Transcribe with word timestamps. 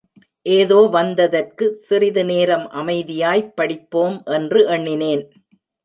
ஏதோ 0.45 0.87
வந்ததற்கு 0.91 1.73
சிறிது 1.73 2.25
நேரம் 2.25 2.65
அமைதியாய்ப் 2.71 3.53
படிப்போம் 3.55 4.23
என்று 4.31 4.67
எண்ணினேன். 4.67 5.23